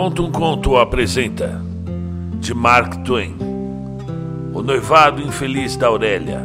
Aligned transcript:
Conta 0.00 0.22
um 0.22 0.32
Conto 0.32 0.78
apresenta 0.78 1.60
de 2.40 2.54
Mark 2.54 3.04
Twain. 3.04 3.36
O 4.54 4.62
Noivado 4.62 5.20
Infeliz 5.20 5.76
da 5.76 5.88
Aurélia. 5.88 6.40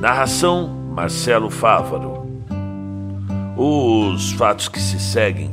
Narração 0.00 0.66
Marcelo 0.66 1.50
Fávaro. 1.50 2.26
Os 3.54 4.32
fatos 4.32 4.66
que 4.66 4.80
se 4.80 4.98
seguem 4.98 5.50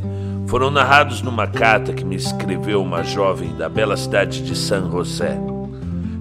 foram 0.47 0.71
narrados 0.71 1.21
numa 1.21 1.45
carta 1.47 1.91
que 1.91 2.05
me 2.05 2.15
escreveu 2.15 2.81
uma 2.81 3.03
jovem 3.03 3.53
da 3.57 3.67
bela 3.67 3.97
cidade 3.97 4.41
de 4.41 4.55
San 4.55 4.89
José. 4.89 5.37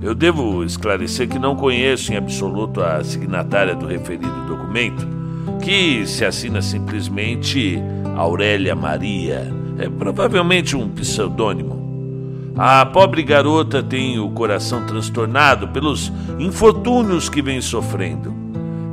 Eu 0.03 0.13
devo 0.13 0.65
esclarecer 0.65 1.29
que 1.29 1.39
não 1.39 1.55
conheço 1.55 2.13
em 2.13 2.17
absoluto 2.17 2.83
a 2.83 3.05
signatária 3.05 3.77
do 3.77 3.87
referido 3.87 4.45
documento, 4.49 5.07
que 5.63 6.05
se 6.05 6.25
assina 6.25 6.61
simplesmente 6.61 7.79
Aurélia 8.17 8.75
Maria 8.75 9.63
é 9.79 9.89
provavelmente 9.89 10.77
um 10.77 10.89
pseudônimo. 10.89 11.85
A 12.57 12.87
pobre 12.87 13.23
garota 13.23 13.83
tem 13.83 14.19
o 14.19 14.31
coração 14.31 14.87
transtornado 14.87 15.69
pelos 15.69 16.13
infortúnios 16.39 17.29
que 17.29 17.43
vem 17.43 17.61
sofrendo 17.61 18.33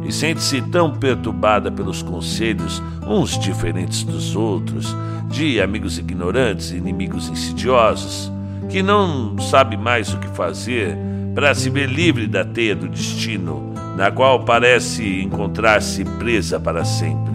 e 0.04 0.12
sente-se 0.12 0.62
tão 0.64 0.92
perturbada 0.92 1.72
pelos 1.72 2.02
conselhos, 2.02 2.82
uns 3.06 3.38
diferentes 3.38 4.04
dos 4.04 4.36
outros, 4.36 4.96
de 5.30 5.62
amigos 5.62 6.00
ignorantes 6.00 6.72
e 6.72 6.78
inimigos 6.78 7.30
insidiosos, 7.30 8.32
que 8.68 8.82
não 8.82 9.38
sabe 9.38 9.78
mais 9.78 10.14
o 10.14 10.18
que 10.18 10.28
fazer 10.30 10.98
para 11.36 11.54
se 11.54 11.70
ver 11.70 11.88
livre 11.88 12.28
da 12.28 12.44
teia 12.44 12.76
do 12.76 12.90
destino, 12.90 13.74
na 13.96 14.12
qual 14.12 14.44
parece 14.44 15.22
encontrar-se 15.22 16.04
presa 16.04 16.60
para 16.60 16.84
sempre. 16.84 17.31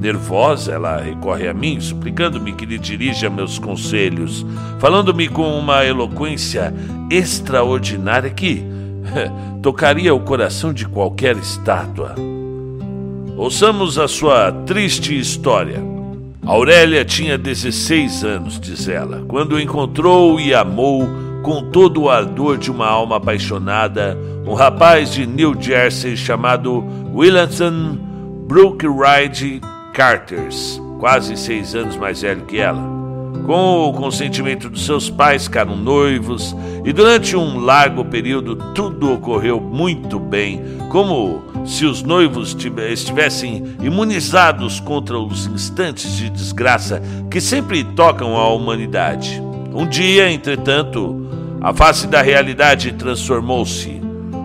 Nervosa, 0.00 0.72
ela 0.72 0.96
recorre 0.96 1.46
a 1.46 1.52
mim, 1.52 1.78
suplicando-me 1.78 2.54
que 2.54 2.64
lhe 2.64 2.78
dirija 2.78 3.28
meus 3.28 3.58
conselhos, 3.58 4.46
falando-me 4.78 5.28
com 5.28 5.58
uma 5.58 5.84
eloquência 5.84 6.72
extraordinária 7.10 8.30
que 8.30 8.64
tocaria 9.62 10.14
o 10.14 10.20
coração 10.20 10.72
de 10.72 10.86
qualquer 10.86 11.36
estátua. 11.36 12.14
Ouçamos 13.36 13.98
a 13.98 14.08
sua 14.08 14.50
triste 14.50 15.18
história. 15.18 15.82
Aurélia 16.46 17.04
tinha 17.04 17.36
16 17.36 18.24
anos, 18.24 18.58
diz 18.58 18.88
ela, 18.88 19.22
quando 19.28 19.60
encontrou 19.60 20.40
e 20.40 20.54
amou 20.54 21.06
com 21.42 21.70
todo 21.70 22.02
o 22.02 22.10
ardor 22.10 22.56
de 22.56 22.70
uma 22.70 22.86
alma 22.86 23.16
apaixonada 23.16 24.16
um 24.46 24.54
rapaz 24.54 25.12
de 25.12 25.26
New 25.26 25.54
Jersey 25.60 26.16
chamado 26.16 26.84
Williamson 27.14 27.98
Brookride 28.46 29.60
Carters, 29.92 30.80
quase 30.98 31.36
seis 31.36 31.74
anos 31.74 31.96
mais 31.96 32.22
velho 32.22 32.44
que 32.46 32.58
ela. 32.58 33.00
Com 33.44 33.88
o 33.88 33.92
consentimento 33.92 34.68
dos 34.68 34.84
seus 34.84 35.10
pais, 35.10 35.44
ficaram 35.44 35.74
noivos 35.74 36.54
e 36.84 36.92
durante 36.92 37.36
um 37.36 37.58
largo 37.58 38.04
período 38.04 38.54
tudo 38.74 39.12
ocorreu 39.12 39.60
muito 39.60 40.18
bem, 40.18 40.62
como 40.88 41.42
se 41.66 41.84
os 41.84 42.02
noivos 42.02 42.56
estivessem 42.90 43.76
imunizados 43.82 44.78
contra 44.78 45.18
os 45.18 45.46
instantes 45.46 46.16
de 46.16 46.30
desgraça 46.30 47.02
que 47.30 47.40
sempre 47.40 47.82
tocam 47.82 48.36
a 48.36 48.48
humanidade. 48.48 49.42
Um 49.72 49.86
dia, 49.86 50.30
entretanto, 50.30 51.28
a 51.60 51.74
face 51.74 52.06
da 52.06 52.22
realidade 52.22 52.92
transformou-se. 52.92 54.00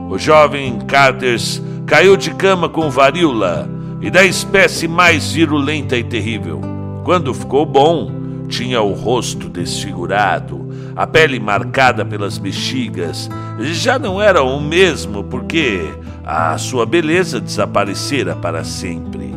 O 0.10 0.18
jovem 0.18 0.80
Carters 0.80 1.62
caiu 1.86 2.18
de 2.18 2.32
cama 2.32 2.68
com 2.68 2.90
varíola 2.90 3.75
e 4.06 4.12
da 4.12 4.24
espécie 4.24 4.88
mais 4.88 5.32
virulenta 5.32 5.98
e 5.98 6.04
terrível. 6.04 6.62
Quando 7.04 7.34
ficou 7.34 7.66
bom, 7.66 8.12
tinha 8.48 8.80
o 8.80 8.94
rosto 8.94 9.50
desfigurado, 9.50 10.70
a 10.96 11.08
pele 11.08 11.40
marcada 11.40 12.06
pelas 12.06 12.38
bexigas. 12.38 13.28
Já 13.60 13.98
não 13.98 14.22
era 14.22 14.44
o 14.44 14.62
mesmo 14.62 15.24
porque 15.24 15.90
a 16.24 16.56
sua 16.60 16.86
beleza 16.86 17.42
desaparecera 17.42 18.36
para 18.36 18.64
sempre. 18.64 19.34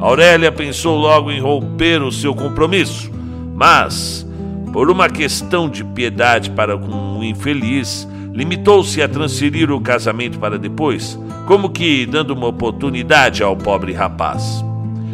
Aurélia 0.00 0.50
pensou 0.50 0.96
logo 0.96 1.30
em 1.30 1.38
romper 1.38 2.00
o 2.00 2.10
seu 2.10 2.34
compromisso, 2.34 3.10
mas, 3.54 4.26
por 4.72 4.90
uma 4.90 5.10
questão 5.10 5.68
de 5.68 5.84
piedade 5.84 6.50
para 6.52 6.78
com 6.78 7.18
o 7.18 7.24
infeliz, 7.24 8.08
limitou-se 8.38 9.02
a 9.02 9.08
transferir 9.08 9.68
o 9.72 9.80
casamento 9.80 10.38
para 10.38 10.56
depois, 10.56 11.18
como 11.44 11.70
que 11.70 12.06
dando 12.06 12.30
uma 12.30 12.46
oportunidade 12.46 13.42
ao 13.42 13.56
pobre 13.56 13.92
rapaz. 13.92 14.64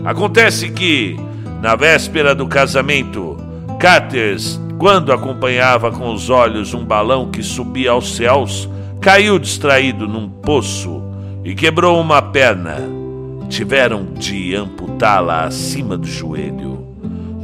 Acontece 0.05 0.69
que, 0.69 1.19
na 1.63 1.75
véspera 1.75 2.35
do 2.35 2.47
casamento, 2.47 3.39
Caters, 3.81 4.61
quando 4.79 5.11
acompanhava 5.11 5.91
com 5.91 6.13
os 6.13 6.29
olhos 6.29 6.75
um 6.75 6.85
balão 6.85 7.31
que 7.31 7.43
subia 7.43 7.93
aos 7.93 8.15
céus, 8.15 8.69
caiu 9.01 9.39
distraído 9.39 10.07
num 10.07 10.29
poço 10.29 11.03
e 11.43 11.55
quebrou 11.55 11.99
uma 11.99 12.21
perna. 12.21 12.77
Tiveram 13.49 14.05
de 14.19 14.55
amputá-la 14.55 15.45
acima 15.45 15.97
do 15.97 16.07
joelho. 16.07 16.74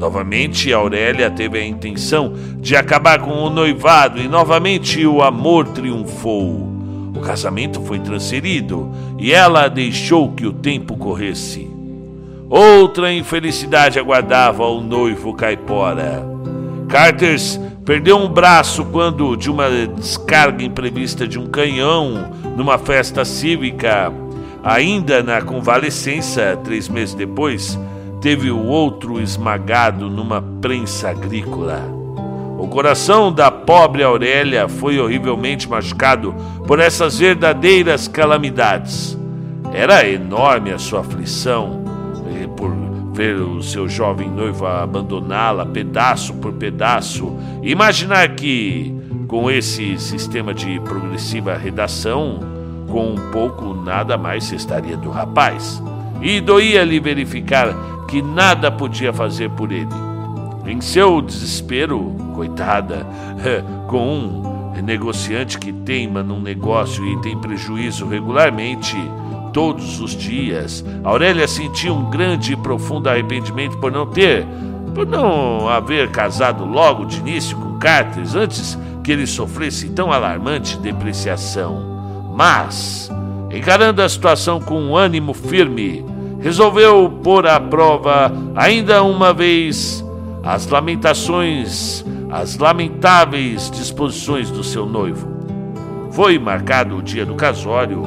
Novamente, 0.00 0.72
Aurélia 0.72 1.30
teve 1.30 1.58
a 1.58 1.66
intenção 1.66 2.32
de 2.56 2.74
acabar 2.74 3.20
com 3.20 3.32
o 3.32 3.50
noivado 3.50 4.18
e 4.18 4.26
novamente 4.26 5.04
o 5.06 5.20
amor 5.22 5.68
triunfou. 5.68 6.70
O 7.14 7.20
casamento 7.20 7.82
foi 7.82 7.98
transferido 7.98 8.90
e 9.18 9.30
ela 9.30 9.68
deixou 9.68 10.32
que 10.32 10.46
o 10.46 10.54
tempo 10.54 10.96
corresse. 10.96 11.68
Outra 12.48 13.12
infelicidade 13.12 13.98
aguardava 13.98 14.64
o 14.64 14.80
noivo 14.80 15.34
caipora. 15.34 16.24
Carters 16.88 17.60
perdeu 17.84 18.16
um 18.16 18.28
braço 18.28 18.86
quando, 18.86 19.36
de 19.36 19.50
uma 19.50 19.68
descarga 19.86 20.64
imprevista 20.64 21.28
de 21.28 21.38
um 21.38 21.46
canhão 21.46 22.32
numa 22.56 22.78
festa 22.78 23.22
cívica, 23.22 24.10
ainda 24.64 25.22
na 25.22 25.42
convalescença, 25.42 26.58
três 26.64 26.88
meses 26.88 27.14
depois, 27.14 27.78
teve 28.20 28.50
o 28.50 28.64
outro 28.64 29.20
esmagado 29.20 30.10
numa 30.10 30.42
prensa 30.60 31.10
agrícola. 31.10 32.00
O 32.58 32.68
coração 32.68 33.32
da 33.32 33.50
pobre 33.50 34.02
Aurélia 34.02 34.68
foi 34.68 35.00
horrivelmente 35.00 35.66
machucado 35.66 36.34
por 36.66 36.78
essas 36.78 37.18
verdadeiras 37.18 38.06
calamidades. 38.06 39.18
Era 39.72 40.06
enorme 40.06 40.70
a 40.70 40.78
sua 40.78 41.00
aflição 41.00 41.82
eh, 42.36 42.46
por 42.56 42.70
ver 43.14 43.36
o 43.36 43.62
seu 43.62 43.88
jovem 43.88 44.28
noivo 44.28 44.66
abandoná-la 44.66 45.64
pedaço 45.64 46.34
por 46.34 46.52
pedaço. 46.52 47.34
Imaginar 47.62 48.34
que, 48.34 48.94
com 49.26 49.50
esse 49.50 49.98
sistema 49.98 50.52
de 50.52 50.78
progressiva 50.80 51.56
redação, 51.56 52.40
com 52.88 53.12
um 53.12 53.30
pouco 53.30 53.72
nada 53.72 54.18
mais 54.18 54.44
se 54.44 54.56
estaria 54.56 54.98
do 54.98 55.08
rapaz. 55.08 55.82
E 56.20 56.40
doía-lhe 56.40 57.00
verificar 57.00 57.74
que 58.10 58.20
nada 58.20 58.70
podia 58.70 59.12
fazer 59.12 59.48
por 59.50 59.70
ele. 59.70 59.88
Em 60.66 60.80
seu 60.80 61.22
desespero, 61.22 62.14
coitada, 62.34 63.06
com 63.86 64.18
um 64.18 64.82
negociante 64.82 65.58
que 65.58 65.72
teima 65.72 66.22
num 66.22 66.40
negócio 66.40 67.06
e 67.06 67.20
tem 67.20 67.38
prejuízo 67.38 68.06
regularmente, 68.06 68.96
todos 69.52 70.00
os 70.00 70.16
dias, 70.16 70.84
Aurélia 71.04 71.46
sentia 71.46 71.92
um 71.92 72.10
grande 72.10 72.52
e 72.52 72.56
profundo 72.56 73.08
arrependimento 73.08 73.78
por 73.78 73.92
não 73.92 74.06
ter, 74.06 74.46
por 74.94 75.06
não 75.06 75.68
haver 75.68 76.10
casado 76.10 76.64
logo 76.64 77.04
de 77.04 77.18
início 77.18 77.56
com 77.56 77.78
Cartes 77.78 78.34
antes 78.34 78.78
que 79.02 79.10
ele 79.10 79.26
sofresse 79.26 79.88
tão 79.90 80.12
alarmante 80.12 80.76
depreciação. 80.78 82.32
Mas, 82.34 83.10
encarando 83.50 84.02
a 84.02 84.08
situação 84.08 84.60
com 84.60 84.80
um 84.80 84.96
ânimo 84.96 85.32
firme, 85.32 86.04
resolveu 86.40 87.10
pôr 87.22 87.46
à 87.46 87.60
prova 87.60 88.32
ainda 88.56 89.02
uma 89.02 89.32
vez 89.32 90.04
as 90.42 90.66
lamentações, 90.66 92.04
as 92.30 92.56
lamentáveis 92.56 93.70
disposições 93.70 94.50
do 94.50 94.64
seu 94.64 94.86
noivo. 94.86 95.28
Foi 96.12 96.38
marcado 96.38 96.96
o 96.96 97.02
dia 97.02 97.24
do 97.24 97.34
casório 97.34 98.02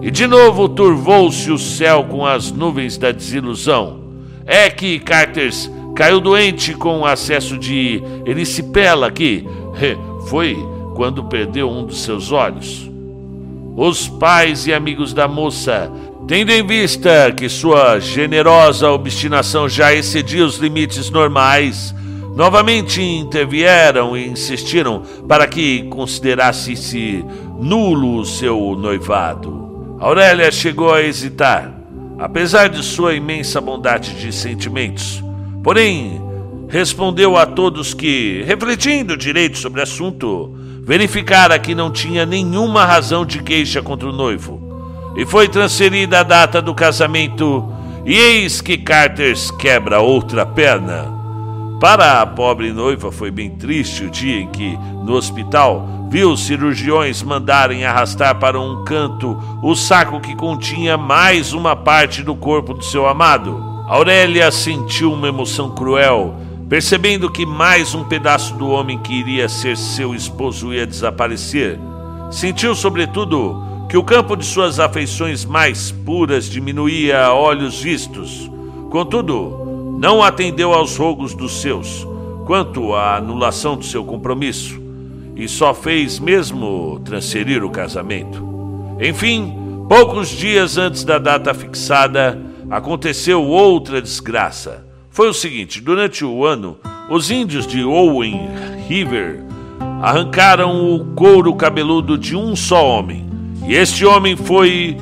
e 0.00 0.10
de 0.10 0.26
novo 0.26 0.68
turvou-se 0.68 1.50
o 1.50 1.58
céu 1.58 2.04
com 2.04 2.24
as 2.24 2.50
nuvens 2.50 2.96
da 2.96 3.10
desilusão. 3.10 4.04
É 4.46 4.70
que 4.70 4.98
Carters 4.98 5.70
caiu 5.94 6.20
doente 6.20 6.74
com 6.74 7.04
acesso 7.04 7.56
de 7.58 8.02
erisipela 8.26 9.10
que 9.10 9.46
foi 10.26 10.56
quando 10.94 11.24
perdeu 11.24 11.70
um 11.70 11.84
dos 11.84 12.02
seus 12.02 12.30
olhos. 12.32 12.90
Os 13.76 14.08
pais 14.08 14.66
e 14.66 14.72
amigos 14.72 15.12
da 15.12 15.26
moça 15.26 15.90
Tendo 16.26 16.52
em 16.52 16.66
vista 16.66 17.30
que 17.36 17.50
sua 17.50 18.00
generosa 18.00 18.90
obstinação 18.90 19.68
já 19.68 19.92
excedia 19.92 20.46
os 20.46 20.56
limites 20.56 21.10
normais, 21.10 21.94
novamente 22.34 23.02
intervieram 23.02 24.16
e 24.16 24.26
insistiram 24.26 25.02
para 25.28 25.46
que 25.46 25.82
considerasse-se 25.90 27.22
nulo 27.60 28.20
o 28.20 28.24
seu 28.24 28.74
noivado. 28.74 29.96
Aurélia 30.00 30.50
chegou 30.50 30.94
a 30.94 31.02
hesitar, 31.02 31.78
apesar 32.18 32.70
de 32.70 32.82
sua 32.82 33.14
imensa 33.14 33.60
bondade 33.60 34.14
de 34.14 34.32
sentimentos. 34.32 35.22
Porém, 35.62 36.22
respondeu 36.70 37.36
a 37.36 37.44
todos 37.44 37.92
que, 37.92 38.42
refletindo 38.46 39.14
direito 39.14 39.58
sobre 39.58 39.80
o 39.80 39.82
assunto, 39.82 40.54
verificara 40.82 41.58
que 41.58 41.74
não 41.74 41.90
tinha 41.90 42.24
nenhuma 42.24 42.86
razão 42.86 43.26
de 43.26 43.42
queixa 43.42 43.82
contra 43.82 44.08
o 44.08 44.12
noivo. 44.12 44.63
E 45.16 45.24
foi 45.24 45.48
transferida 45.48 46.20
a 46.20 46.22
data 46.22 46.60
do 46.60 46.74
casamento, 46.74 47.68
e 48.04 48.14
eis 48.14 48.60
que 48.60 48.76
Carters 48.76 49.50
quebra 49.50 50.00
outra 50.00 50.44
perna. 50.44 51.12
Para 51.80 52.20
a 52.20 52.26
pobre 52.26 52.72
noiva 52.72 53.12
foi 53.12 53.30
bem 53.30 53.50
triste 53.50 54.04
o 54.04 54.10
dia 54.10 54.40
em 54.40 54.48
que, 54.48 54.78
no 55.04 55.12
hospital, 55.12 55.86
viu 56.08 56.30
os 56.30 56.46
cirurgiões 56.46 57.22
mandarem 57.22 57.84
arrastar 57.84 58.38
para 58.38 58.60
um 58.60 58.84
canto 58.84 59.38
o 59.62 59.74
saco 59.74 60.20
que 60.20 60.34
continha 60.34 60.96
mais 60.96 61.52
uma 61.52 61.76
parte 61.76 62.22
do 62.22 62.34
corpo 62.34 62.74
do 62.74 62.84
seu 62.84 63.06
amado. 63.06 63.84
Aurélia 63.86 64.50
sentiu 64.50 65.12
uma 65.12 65.28
emoção 65.28 65.70
cruel 65.74 66.34
percebendo 66.68 67.30
que 67.30 67.44
mais 67.44 67.94
um 67.94 68.04
pedaço 68.04 68.54
do 68.54 68.68
homem 68.68 68.98
que 68.98 69.12
iria 69.12 69.48
ser 69.48 69.76
seu 69.76 70.14
esposo 70.14 70.72
ia 70.72 70.86
desaparecer. 70.86 71.78
Sentiu, 72.30 72.74
sobretudo, 72.74 73.62
que 73.88 73.96
o 73.96 74.02
campo 74.04 74.36
de 74.36 74.44
suas 74.44 74.80
afeições 74.80 75.44
mais 75.44 75.90
puras 75.90 76.46
diminuía 76.48 77.24
a 77.24 77.34
olhos 77.34 77.80
vistos. 77.80 78.50
Contudo, 78.90 79.96
não 79.98 80.22
atendeu 80.22 80.72
aos 80.72 80.96
rogos 80.96 81.34
dos 81.34 81.60
seus, 81.60 82.06
quanto 82.46 82.94
à 82.94 83.16
anulação 83.16 83.76
do 83.76 83.84
seu 83.84 84.04
compromisso, 84.04 84.80
e 85.36 85.48
só 85.48 85.72
fez 85.74 86.18
mesmo 86.18 87.00
transferir 87.04 87.64
o 87.64 87.70
casamento. 87.70 88.42
Enfim, 89.00 89.52
poucos 89.88 90.28
dias 90.28 90.78
antes 90.78 91.04
da 91.04 91.18
data 91.18 91.52
fixada, 91.52 92.40
aconteceu 92.70 93.42
outra 93.42 94.00
desgraça 94.00 94.84
foi 95.14 95.28
o 95.28 95.32
seguinte: 95.32 95.80
durante 95.80 96.24
o 96.24 96.44
ano, 96.44 96.76
os 97.08 97.30
índios 97.30 97.68
de 97.68 97.84
Owen 97.84 98.50
River 98.88 99.44
arrancaram 100.02 100.92
o 100.92 101.04
couro 101.14 101.54
cabeludo 101.54 102.18
de 102.18 102.34
um 102.34 102.56
só 102.56 102.84
homem. 102.84 103.24
E 103.62 103.74
este 103.74 104.04
homem 104.04 104.36
foi 104.36 104.96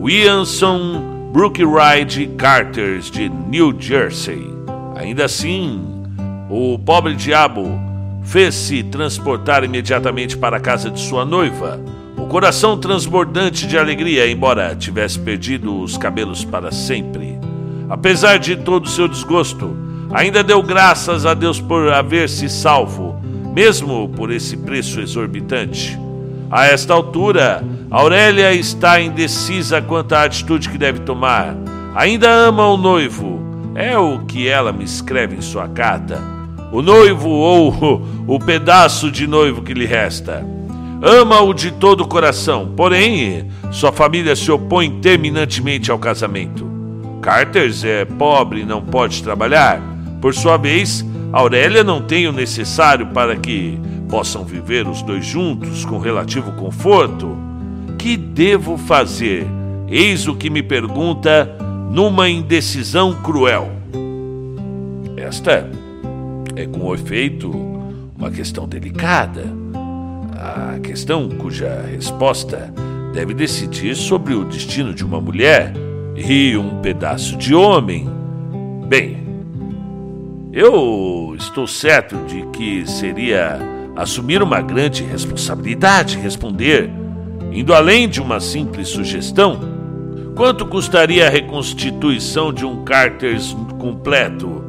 Williamson 0.00 1.30
Brookride 1.32 2.26
Carters, 2.36 3.10
de 3.10 3.28
New 3.28 3.74
Jersey. 3.78 4.50
Ainda 4.96 5.24
assim, 5.24 5.80
o 6.50 6.78
pobre 6.78 7.14
diabo 7.14 7.70
fez-se 8.22 8.82
transportar 8.82 9.64
imediatamente 9.64 10.36
para 10.36 10.58
a 10.58 10.60
casa 10.60 10.90
de 10.90 11.00
sua 11.00 11.24
noiva, 11.24 11.80
o 12.16 12.26
coração 12.26 12.76
transbordante 12.78 13.66
de 13.66 13.78
alegria, 13.78 14.30
embora 14.30 14.76
tivesse 14.76 15.18
perdido 15.18 15.80
os 15.80 15.96
cabelos 15.96 16.44
para 16.44 16.70
sempre. 16.70 17.38
Apesar 17.88 18.38
de 18.38 18.56
todo 18.56 18.86
o 18.86 18.90
seu 18.90 19.08
desgosto, 19.08 19.76
ainda 20.12 20.42
deu 20.42 20.62
graças 20.62 21.24
a 21.24 21.34
Deus 21.34 21.60
por 21.60 21.92
haver 21.92 22.28
se 22.28 22.48
salvo, 22.48 23.20
mesmo 23.54 24.08
por 24.10 24.30
esse 24.30 24.56
preço 24.56 25.00
exorbitante. 25.00 25.98
A 26.52 26.66
esta 26.66 26.92
altura, 26.92 27.64
Aurélia 27.90 28.52
está 28.52 29.00
indecisa 29.00 29.80
quanto 29.80 30.12
à 30.12 30.24
atitude 30.24 30.68
que 30.68 30.76
deve 30.76 31.00
tomar. 31.00 31.56
Ainda 31.94 32.28
ama 32.28 32.68
o 32.68 32.76
noivo, 32.76 33.40
é 33.74 33.96
o 33.96 34.18
que 34.26 34.46
ela 34.46 34.70
me 34.70 34.84
escreve 34.84 35.34
em 35.34 35.40
sua 35.40 35.66
carta. 35.66 36.20
O 36.70 36.82
noivo 36.82 37.30
ou 37.30 38.02
o 38.28 38.38
pedaço 38.38 39.10
de 39.10 39.26
noivo 39.26 39.62
que 39.62 39.72
lhe 39.72 39.86
resta. 39.86 40.44
Ama-o 41.00 41.54
de 41.54 41.70
todo 41.70 42.02
o 42.02 42.06
coração, 42.06 42.70
porém, 42.76 43.48
sua 43.70 43.90
família 43.90 44.36
se 44.36 44.52
opõe 44.52 45.00
terminantemente 45.00 45.90
ao 45.90 45.98
casamento. 45.98 46.70
Carters 47.22 47.82
é 47.82 48.04
pobre 48.04 48.60
e 48.60 48.66
não 48.66 48.82
pode 48.82 49.22
trabalhar. 49.22 49.80
Por 50.20 50.34
sua 50.34 50.58
vez, 50.58 51.02
Aurélia 51.32 51.82
não 51.82 52.02
tem 52.02 52.28
o 52.28 52.32
necessário 52.32 53.06
para 53.06 53.36
que 53.36 53.80
possam 54.12 54.44
viver 54.44 54.86
os 54.86 55.00
dois 55.00 55.24
juntos 55.24 55.86
com 55.86 55.96
relativo 55.96 56.52
conforto. 56.52 57.34
Que 57.98 58.14
devo 58.14 58.76
fazer? 58.76 59.46
Eis 59.88 60.28
o 60.28 60.34
que 60.34 60.50
me 60.50 60.62
pergunta 60.62 61.48
numa 61.90 62.28
indecisão 62.28 63.14
cruel. 63.22 63.70
Esta 65.16 65.66
é, 66.54 66.66
com 66.66 66.94
efeito, 66.94 67.50
uma 68.14 68.30
questão 68.30 68.68
delicada. 68.68 69.46
A 70.36 70.78
questão 70.80 71.30
cuja 71.30 71.82
resposta 71.90 72.70
deve 73.14 73.32
decidir 73.32 73.94
sobre 73.96 74.34
o 74.34 74.44
destino 74.44 74.92
de 74.92 75.06
uma 75.06 75.22
mulher 75.22 75.72
e 76.14 76.54
um 76.54 76.82
pedaço 76.82 77.34
de 77.38 77.54
homem. 77.54 78.06
Bem, 78.86 79.26
eu 80.52 81.34
estou 81.34 81.66
certo 81.66 82.14
de 82.26 82.42
que 82.48 82.86
seria 82.86 83.81
assumir 83.96 84.42
uma 84.42 84.60
grande 84.60 85.02
responsabilidade 85.02 86.18
responder, 86.18 86.90
indo 87.52 87.74
além 87.74 88.08
de 88.08 88.20
uma 88.20 88.40
simples 88.40 88.88
sugestão. 88.88 89.60
Quanto 90.34 90.66
custaria 90.66 91.26
a 91.26 91.30
reconstituição 91.30 92.52
de 92.52 92.64
um 92.64 92.84
Carters 92.84 93.54
completo? 93.78 94.64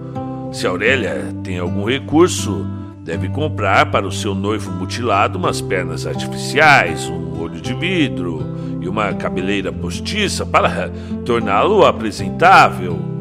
Se 0.51 0.67
Aurélia 0.67 1.33
tem 1.43 1.57
algum 1.57 1.85
recurso, 1.85 2.65
deve 2.99 3.29
comprar 3.29 3.89
para 3.89 4.05
o 4.05 4.11
seu 4.11 4.35
noivo 4.35 4.71
mutilado 4.71 5.37
umas 5.37 5.61
pernas 5.61 6.05
artificiais, 6.05 7.07
um 7.07 7.41
olho 7.41 7.61
de 7.61 7.73
vidro, 7.73 8.53
e 8.81 8.87
uma 8.87 9.13
cabeleira 9.13 9.71
postiça 9.71 10.45
para 10.45 10.91
torná-lo 11.25 11.85
apresentável. 11.85 13.12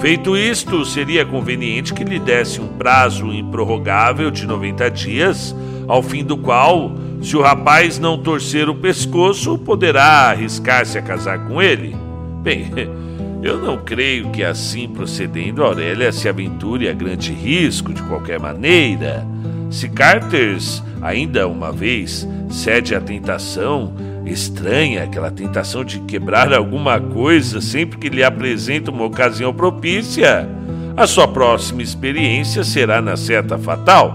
Feito 0.00 0.36
isto, 0.36 0.84
seria 0.84 1.24
conveniente 1.24 1.94
que 1.94 2.04
lhe 2.04 2.18
desse 2.18 2.60
um 2.60 2.68
prazo 2.68 3.32
improrrogável 3.32 4.30
de 4.30 4.46
90 4.46 4.90
dias, 4.90 5.56
ao 5.88 6.02
fim 6.02 6.22
do 6.22 6.36
qual, 6.36 6.92
se 7.22 7.36
o 7.36 7.40
rapaz 7.40 7.98
não 7.98 8.18
torcer 8.18 8.68
o 8.68 8.74
pescoço, 8.74 9.56
poderá 9.58 10.30
arriscar-se 10.30 10.98
a 10.98 11.02
casar 11.02 11.46
com 11.48 11.62
ele. 11.62 11.96
Bem, 12.42 12.70
eu 13.42 13.58
não 13.58 13.78
creio 13.78 14.30
que 14.30 14.44
assim 14.44 14.86
procedendo 14.86 15.64
Aurélia 15.64 16.12
se 16.12 16.28
aventure 16.28 16.88
a 16.88 16.92
grande 16.92 17.32
risco 17.32 17.92
de 17.92 18.02
qualquer 18.02 18.38
maneira. 18.38 19.26
Se 19.70 19.88
Carters, 19.88 20.82
ainda 21.00 21.48
uma 21.48 21.72
vez, 21.72 22.28
cede 22.50 22.94
à 22.94 23.00
tentação, 23.00 23.92
estranha 24.26 25.04
aquela 25.04 25.30
tentação 25.30 25.84
de 25.84 26.00
quebrar 26.00 26.52
alguma 26.52 27.00
coisa 27.00 27.60
sempre 27.60 27.98
que 27.98 28.08
lhe 28.08 28.24
apresenta 28.24 28.90
uma 28.90 29.04
ocasião 29.04 29.54
propícia, 29.54 30.48
a 30.96 31.06
sua 31.06 31.28
próxima 31.28 31.82
experiência 31.82 32.64
será 32.64 33.00
na 33.00 33.16
seta 33.16 33.56
fatal. 33.56 34.12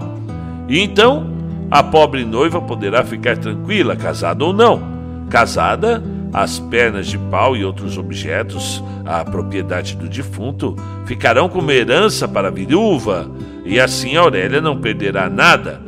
E 0.68 0.80
então, 0.80 1.30
a 1.70 1.82
pobre 1.82 2.24
noiva 2.24 2.60
poderá 2.60 3.04
ficar 3.04 3.38
tranquila, 3.38 3.96
casada 3.96 4.44
ou 4.44 4.52
não. 4.52 4.82
Casada, 5.30 6.02
as 6.32 6.58
pernas 6.58 7.06
de 7.06 7.18
pau 7.18 7.56
e 7.56 7.64
outros 7.64 7.96
objetos, 7.96 8.82
a 9.04 9.24
propriedade 9.24 9.96
do 9.96 10.08
defunto, 10.08 10.76
ficarão 11.06 11.48
como 11.48 11.70
herança 11.70 12.26
para 12.26 12.48
a 12.48 12.50
viúva, 12.50 13.30
e 13.64 13.78
assim 13.78 14.16
Aurélia 14.16 14.60
não 14.60 14.80
perderá 14.80 15.30
nada, 15.30 15.80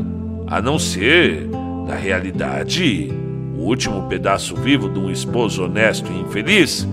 a 0.47 0.61
não 0.61 0.79
ser, 0.79 1.49
na 1.87 1.95
realidade, 1.95 3.11
último 3.65 4.07
pedaço 4.09 4.55
vivo 4.55 4.89
de 4.89 4.99
um 4.99 5.11
esposo 5.11 5.65
honesto 5.65 6.13
e 6.13 6.21
infeliz, 6.21 6.87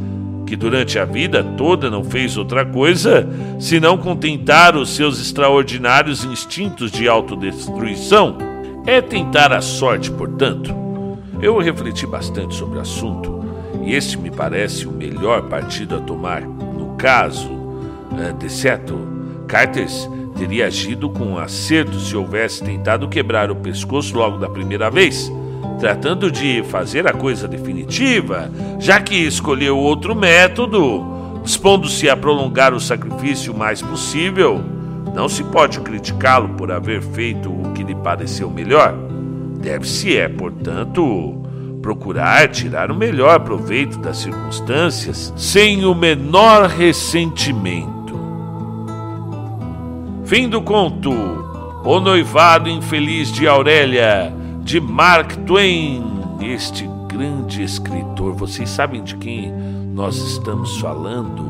que 0.46 0.56
durante 0.56 0.98
a 0.98 1.06
vida 1.06 1.44
toda 1.58 1.90
não 1.90 2.04
fez 2.04 2.38
outra 2.38 2.66
coisa 2.66 3.28
senão 3.60 3.98
contentar 3.98 4.76
os 4.76 4.90
seus 4.90 5.20
extraordinários 5.20 6.24
instintos 6.24 6.92
de 6.92 7.08
autodestruição. 7.08 8.38
É 8.86 9.00
tentar 9.02 9.54
a 9.54 9.62
sorte, 9.62 10.10
portanto. 10.12 10.76
Eu 11.42 11.58
refleti 11.58 12.06
bastante 12.06 12.56
sobre 12.56 12.78
o 12.78 12.82
assunto 12.82 13.46
e 13.84 13.94
este 13.94 14.18
me 14.18 14.30
parece 14.30 14.88
o 14.88 14.92
melhor 14.92 15.44
partido 15.44 15.96
a 15.96 16.00
tomar. 16.00 16.42
No 16.42 16.96
caso, 16.98 17.50
eh, 18.20 18.34
de 18.34 18.50
certo, 18.52 18.98
Carters 19.48 20.10
teria 20.38 20.68
agido 20.68 21.10
com 21.10 21.38
acerto 21.38 22.00
se 22.00 22.16
houvesse 22.16 22.64
tentado 22.64 23.08
quebrar 23.08 23.52
o 23.52 23.56
pescoço 23.56 24.16
logo 24.18 24.38
da 24.38 24.50
primeira 24.50 24.90
vez 24.90 25.32
tratando 25.80 26.32
de 26.32 26.64
fazer 26.64 27.08
a 27.08 27.14
coisa 27.14 27.48
definitiva, 27.48 28.52
já 28.80 29.02
que 29.02 29.16
escolheu 29.16 29.78
outro 29.78 30.16
método, 30.16 31.42
dispondo-se 31.44 32.10
a 32.10 32.16
prolongar 32.16 32.74
o 32.74 32.80
sacrifício 32.80 33.54
o 33.54 33.58
mais 33.58 33.82
possível, 33.82 34.64
não 35.14 35.28
se 35.28 35.44
pode 35.44 35.80
criticá-lo 35.80 36.50
por 36.50 36.72
haver 36.72 37.02
feito 37.02 37.50
o 37.50 37.74
que 37.74 37.84
lhe 37.84 37.96
pareceu 37.96 38.50
melhor. 38.50 38.96
Deve-se, 39.60 40.16
é, 40.16 40.28
portanto, 40.28 41.42
procurar 41.82 42.48
tirar 42.50 42.92
o 42.92 42.96
melhor 42.96 43.40
proveito 43.40 43.98
das 43.98 44.18
circunstâncias 44.18 45.34
sem 45.36 45.84
o 45.84 45.94
menor 45.96 46.68
ressentimento. 46.68 47.92
Fim 50.26 50.48
do 50.48 50.62
conto. 50.62 51.12
O 51.84 52.00
noivado 52.00 52.70
infeliz 52.70 53.32
de 53.32 53.48
Aurélia 53.48 54.32
de 54.64 54.80
Mark 54.80 55.36
Twain, 55.46 56.04
este 56.42 56.88
grande 57.08 57.64
escritor. 57.64 58.34
Vocês 58.34 58.70
sabem 58.70 59.04
de 59.04 59.16
quem 59.18 59.52
nós 59.94 60.16
estamos 60.18 60.78
falando? 60.80 61.44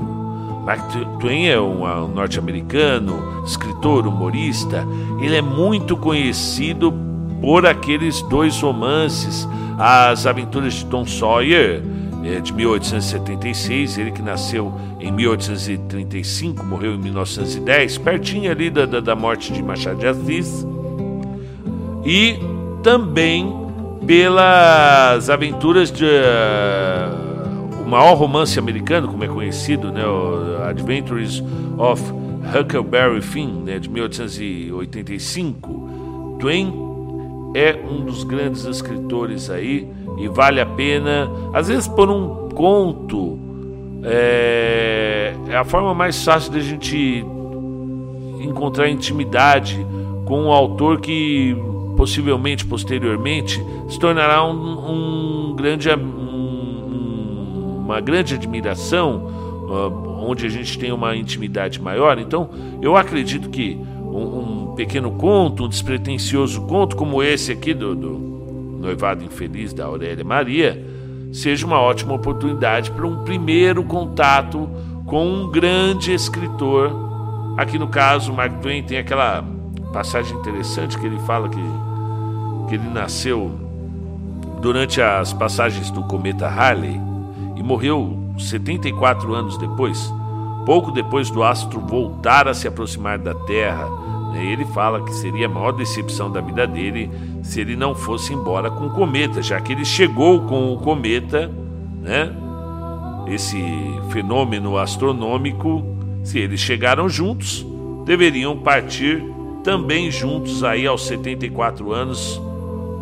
Mark 0.65 0.91
Twain 1.20 1.48
é 1.48 1.60
um 1.60 2.08
norte-americano, 2.08 3.44
escritor, 3.46 4.08
humorista. 4.08 4.86
Ele 5.20 5.36
é 5.36 5.41
muito 5.41 5.98
conhecido 5.98 6.94
por 7.41 7.65
aqueles 7.65 8.22
dois 8.24 8.60
romances, 8.62 9.48
As 9.77 10.25
Aventuras 10.25 10.74
de 10.75 10.86
Tom 10.86 11.06
Sawyer, 11.06 11.82
é, 12.24 12.39
de 12.39 12.53
1876, 12.53 13.98
ele 13.98 14.12
que 14.12 14.22
nasceu 14.22 14.72
em 15.00 15.12
1835, 15.12 16.63
morreu 16.63 16.94
em 16.94 16.98
1910, 17.00 17.98
pertinho 17.98 18.51
ali 18.51 18.70
da, 18.70 18.86
da 18.86 19.15
morte 19.15 19.51
de 19.51 19.63
Machado 19.63 19.98
de 19.98 20.06
Assis, 20.06 20.65
e 22.06 22.38
também 22.83 23.61
pelas 24.05 25.29
aventuras 25.29 25.91
de 25.91 26.05
uh, 26.05 27.83
o 27.83 27.89
maior 27.89 28.15
romance 28.15 28.57
americano, 28.57 29.07
como 29.07 29.23
é 29.23 29.27
conhecido, 29.27 29.91
né, 29.91 30.05
o 30.05 30.63
Adventures 30.63 31.43
of 31.77 32.01
Huckleberry 32.55 33.21
Finn, 33.21 33.63
né, 33.63 33.79
de 33.79 33.89
1885. 33.89 36.38
Twain 36.39 36.73
é 37.55 37.77
um 37.89 38.03
dos 38.03 38.23
grandes 38.23 38.65
escritores 38.65 39.50
aí 39.50 39.88
e 40.17 40.27
vale 40.27 40.59
a 40.59 40.65
pena, 40.65 41.29
às 41.53 41.67
vezes 41.67 41.88
por 41.88 42.09
um 42.09 42.50
conto 42.50 43.38
é, 44.03 45.33
é 45.47 45.55
a 45.55 45.63
forma 45.63 45.93
mais 45.93 46.23
fácil 46.23 46.51
de 46.51 46.59
a 46.59 46.61
gente 46.61 47.25
encontrar 48.41 48.89
intimidade 48.89 49.85
com 50.25 50.43
um 50.43 50.51
autor 50.51 51.00
que 51.00 51.55
possivelmente 52.01 52.65
posteriormente 52.65 53.63
se 53.88 54.00
tornará 54.00 54.43
um, 54.43 55.51
um 55.51 55.55
grande 55.55 55.88
um, 55.91 57.84
uma 57.86 58.01
grande 58.01 58.34
admiração 58.34 59.27
uh, 59.70 60.25
onde 60.27 60.48
a 60.48 60.50
gente 60.50 60.79
tem 60.79 60.91
uma 60.91 61.15
intimidade 61.15 61.79
maior. 61.79 62.17
Então 62.17 62.50
eu 62.81 62.98
acredito 62.98 63.51
que 63.51 63.77
um, 64.00 64.72
um, 64.72 64.74
pequeno 64.75 65.12
conto 65.12 65.65
um 65.65 65.70
despretensioso 65.70 66.62
conto 66.62 66.96
como 66.96 67.22
esse 67.22 67.51
aqui 67.51 67.72
do, 67.72 67.93
do 67.93 68.17
noivado 68.81 69.24
infeliz 69.24 69.72
da 69.72 69.86
Aurélia 69.86 70.25
Maria 70.25 70.84
seja 71.31 71.67
uma 71.67 71.79
ótima 71.79 72.15
oportunidade 72.15 72.89
para 72.89 73.05
um 73.05 73.24
primeiro 73.24 73.84
contato 73.84 74.67
com 75.05 75.27
um 75.27 75.51
grande 75.51 76.12
escritor. 76.12 76.91
Aqui 77.58 77.77
no 77.77 77.89
caso 77.89 78.34
Mark 78.34 78.60
Twain 78.60 78.81
tem 78.81 78.98
aquela 78.98 79.46
passagem 79.93 80.36
interessante 80.36 80.98
que 80.98 81.05
ele 81.05 81.20
fala 81.20 81.48
que 81.48 81.90
que 82.72 82.75
ele 82.75 82.88
nasceu 82.88 83.51
durante 84.62 85.01
as 85.01 85.34
passagens 85.34 85.92
do 85.92 86.04
cometa 86.04 86.48
Halley 86.48 87.01
e 87.58 87.62
morreu 87.62 88.18
74 88.40 89.34
anos 89.34 89.58
depois, 89.58 90.10
pouco 90.66 90.90
depois 90.90 91.30
do 91.30 91.44
astro 91.44 91.82
voltar 91.82 92.48
a 92.48 92.54
se 92.54 92.70
aproximar 92.70 93.20
da 93.20 93.36
Terra. 93.36 93.90
Né, 94.32 94.46
ele 94.46 94.63
fala 94.63 95.04
que 95.04 95.13
seria 95.13 95.48
a 95.48 95.50
maior 95.50 95.74
decepção 95.74 96.32
da 96.32 96.40
vida 96.40 96.66
dele 96.66 97.12
se 97.44 97.60
ele 97.60 97.75
não 97.75 97.94
fosse 97.94 98.34
embora 98.34 98.72
com 98.72 98.86
o 98.86 98.92
cometa, 98.92 99.42
já 99.42 99.60
que 99.60 99.74
ele 99.74 99.84
chegou 99.84 100.40
com 100.44 100.74
o 100.74 100.78
cometa, 100.78 101.51
né? 102.01 102.32
Esse 103.28 103.62
fenômeno 104.12 104.78
astronômico, 104.78 105.84
se 106.24 106.40
eles 106.40 106.62
chegaram 106.62 107.10
juntos, 107.10 107.66
deveriam 108.06 108.58
partir 108.58 109.22
também 109.62 110.10
juntos 110.10 110.63
aí 110.63 110.88
aos 110.88 111.06
74 111.06 111.92
anos 111.92 112.42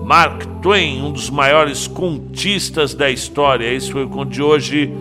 Mark 0.09 0.43
Twain, 0.63 1.03
um 1.03 1.11
dos 1.11 1.29
maiores 1.29 1.85
contistas 1.85 2.95
da 2.95 3.11
história. 3.11 3.71
Esse 3.71 3.91
foi 3.91 4.05
o 4.05 4.09
conto 4.09 4.31
de 4.31 4.41
hoje 4.41 4.91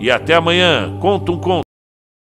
e 0.00 0.10
até 0.10 0.36
amanhã. 0.36 0.96
Conta 1.02 1.32
um 1.32 1.38
conto. 1.38 1.63